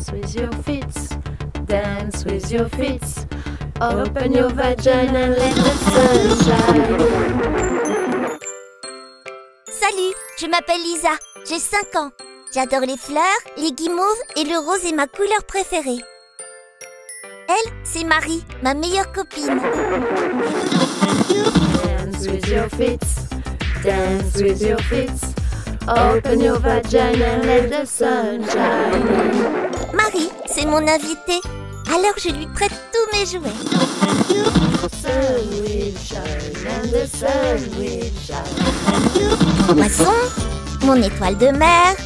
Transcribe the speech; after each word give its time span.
Dance 0.00 0.12
with 0.12 0.34
your 0.34 0.52
feet, 0.62 1.66
dance 1.66 2.24
with 2.24 2.50
your 2.50 2.70
feet. 2.70 3.04
Open 3.82 4.32
your 4.32 4.48
vagina 4.48 5.18
and 5.18 5.34
let 5.36 5.54
the 5.54 5.74
sun 5.92 6.38
shine. 6.42 6.98
Salut, 9.68 10.14
je 10.38 10.46
m'appelle 10.46 10.80
Lisa, 10.80 11.10
j'ai 11.46 11.58
5 11.58 11.96
ans. 11.96 12.10
J'adore 12.54 12.86
les 12.86 12.96
fleurs, 12.96 13.22
les 13.58 13.72
guimauves 13.72 14.16
et 14.36 14.44
le 14.44 14.56
rose 14.56 14.86
est 14.86 14.94
ma 14.94 15.06
couleur 15.06 15.44
préférée. 15.46 16.02
Elle, 17.48 17.72
c'est 17.84 18.04
Marie, 18.04 18.42
ma 18.62 18.72
meilleure 18.72 19.12
copine. 19.12 19.60
Dance 21.84 22.26
with 22.26 22.48
your 22.48 22.70
feet, 22.70 23.04
dance 23.84 24.40
with 24.40 24.62
your 24.62 24.78
feet. 24.78 25.10
Open 25.88 26.40
your 26.40 26.58
vagina 26.58 27.24
and 27.24 27.46
let 27.46 27.68
the 27.68 27.84
sun 27.84 28.44
shine. 28.48 29.09
Mon 30.70 30.86
invitée. 30.86 31.40
Alors 31.88 32.14
je 32.16 32.28
lui 32.28 32.46
prête 32.46 32.70
tous 32.92 33.18
mes 33.18 33.26
jouets. 33.26 33.50
Mon 39.66 39.74
poisson, 39.74 40.12
mon 40.82 40.94
étoile 40.94 41.36
de 41.38 41.48
mer, 41.48 41.96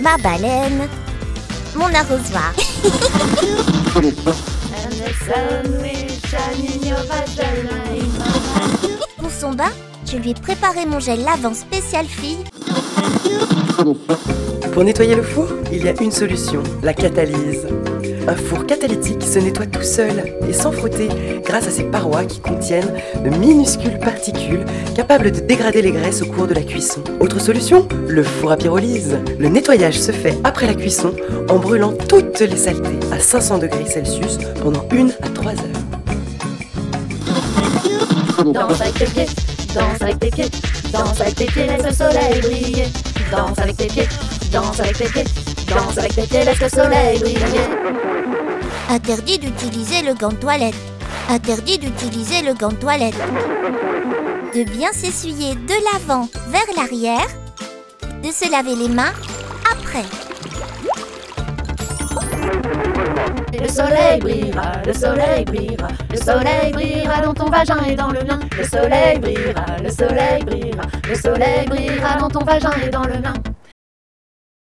ma 0.00 0.18
baleine, 0.18 0.88
mon 1.76 1.94
arrosoir. 1.94 2.52
Pour 9.16 9.30
son 9.30 9.52
bain, 9.52 9.70
je 10.10 10.16
lui 10.16 10.30
ai 10.30 10.34
préparé 10.34 10.86
mon 10.86 10.98
gel 10.98 11.20
lavant 11.20 11.54
spécial 11.54 12.06
fille. 12.06 12.42
Pour 14.72 14.84
nettoyer 14.84 15.14
le 15.14 15.22
four, 15.22 15.46
il 15.70 15.84
y 15.84 15.88
a 15.88 15.94
une 16.02 16.10
solution, 16.10 16.62
la 16.82 16.94
catalyse. 16.94 17.66
Un 18.28 18.36
four 18.36 18.66
catalytique 18.66 19.22
se 19.22 19.38
nettoie 19.40 19.66
tout 19.66 19.82
seul 19.82 20.34
et 20.48 20.52
sans 20.52 20.70
frotter 20.70 21.08
grâce 21.44 21.66
à 21.66 21.70
ses 21.70 21.82
parois 21.82 22.24
qui 22.24 22.40
contiennent 22.40 22.94
de 23.24 23.30
minuscules 23.30 23.98
particules 23.98 24.64
capables 24.94 25.32
de 25.32 25.40
dégrader 25.40 25.82
les 25.82 25.90
graisses 25.90 26.22
au 26.22 26.26
cours 26.26 26.46
de 26.46 26.54
la 26.54 26.62
cuisson. 26.62 27.02
Autre 27.20 27.40
solution, 27.40 27.88
le 28.06 28.22
four 28.22 28.52
à 28.52 28.56
pyrolyse. 28.56 29.18
Le 29.38 29.48
nettoyage 29.48 29.98
se 29.98 30.12
fait 30.12 30.38
après 30.44 30.66
la 30.66 30.74
cuisson 30.74 31.14
en 31.48 31.58
brûlant 31.58 31.92
toutes 31.92 32.38
les 32.40 32.56
saletés 32.56 33.00
à 33.10 33.18
500 33.18 33.58
degrés 33.58 33.86
Celsius 33.86 34.38
pendant 34.62 34.86
1 34.92 35.08
à 35.22 35.28
3 35.28 35.52
heures. 35.52 35.56
Danse 38.44 38.80
avec 38.80 38.94
tes 40.20 40.44
danse 40.92 41.20
avec 41.20 41.36
tes 41.36 41.66
laisse 41.66 41.84
le 41.84 41.92
soleil 41.92 42.40
briller. 42.40 42.84
Danse 43.30 43.58
avec 43.58 43.76
tes 43.76 44.08
danse 44.52 44.80
avec 44.80 44.96
tes 44.96 45.51
danse 45.74 45.98
avec 45.98 46.14
tes 46.14 46.22
pieds, 46.22 46.44
laisse 46.44 46.60
le 46.60 46.68
soleil 46.68 47.18
briller. 47.18 47.38
Interdit 48.90 49.38
d'utiliser 49.38 50.02
le 50.02 50.14
gant 50.14 50.30
de 50.30 50.36
toilette. 50.36 50.74
Interdit 51.30 51.78
d'utiliser 51.78 52.42
le 52.42 52.54
gant 52.54 52.68
de 52.68 52.76
toilette. 52.76 53.16
De 54.54 54.64
bien 54.64 54.92
s'essuyer 54.92 55.54
de 55.54 55.74
l'avant 55.92 56.28
vers 56.48 56.66
l'arrière. 56.76 57.26
De 58.22 58.30
se 58.30 58.50
laver 58.50 58.76
les 58.76 58.88
mains 58.88 59.12
après. 59.70 60.04
Le 63.60 63.68
soleil 63.68 64.18
brillera, 64.18 64.72
le 64.84 64.92
soleil 64.92 65.44
brillera, 65.44 65.88
le 66.10 66.16
soleil 66.16 66.72
brillera 66.72 67.20
dans 67.22 67.32
ton 67.32 67.48
vagin 67.48 67.78
et 67.88 67.94
dans 67.94 68.10
le 68.10 68.22
mien. 68.24 68.40
Le 68.58 68.64
soleil 68.64 69.18
brillera, 69.18 69.64
le 69.82 69.90
soleil 69.90 70.44
brillera, 70.44 70.82
le 71.08 71.14
soleil 71.14 71.66
brillera 71.66 72.16
dans 72.18 72.28
ton 72.28 72.44
vagin 72.44 72.72
et 72.84 72.90
dans 72.90 73.04
le 73.04 73.18
mien. 73.20 73.34